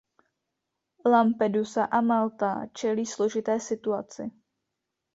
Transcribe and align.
Lampedusa 1.11 1.83
a 1.85 2.01
Malta 2.01 2.67
čelí 2.73 3.05
složité 3.05 3.59
situaci. 3.59 4.31